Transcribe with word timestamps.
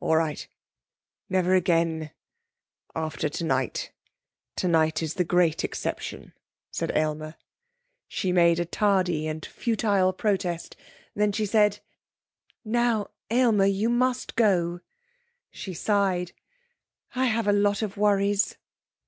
'All 0.00 0.16
right. 0.16 0.48
Never 1.28 1.54
again 1.54 2.10
after 2.96 3.28
tonight. 3.28 3.92
Tonight 4.56 5.00
is 5.00 5.14
the 5.14 5.22
great 5.22 5.62
exception,' 5.62 6.32
said 6.72 6.90
Aylmer. 6.96 7.36
She 8.08 8.32
made 8.32 8.58
a 8.58 8.64
tardy 8.64 9.28
and 9.28 9.46
futile 9.46 10.12
protest. 10.12 10.74
Then 11.14 11.30
she 11.30 11.46
said: 11.46 11.78
'Now, 12.64 13.10
Aylmer, 13.30 13.66
you 13.66 13.88
must 13.88 14.34
go.' 14.34 14.80
She 15.52 15.72
sighed. 15.72 16.32
'I 17.14 17.26
have 17.26 17.46
a 17.46 17.52
lot 17.52 17.80
of 17.80 17.96
worries.' 17.96 18.56